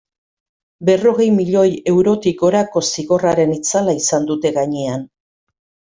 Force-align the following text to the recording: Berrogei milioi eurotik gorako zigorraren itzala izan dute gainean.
Berrogei 0.89 1.27
milioi 1.35 1.67
eurotik 1.93 2.39
gorako 2.41 2.85
zigorraren 2.95 3.55
itzala 3.61 3.97
izan 4.03 4.31
dute 4.33 4.57
gainean. 4.61 5.07